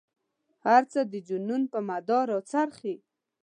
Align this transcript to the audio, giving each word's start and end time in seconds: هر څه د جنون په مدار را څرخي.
هر 0.65 0.83
څه 0.91 0.99
د 1.11 1.13
جنون 1.27 1.61
په 1.71 1.79
مدار 1.89 2.25
را 2.33 2.39
څرخي. 2.51 2.95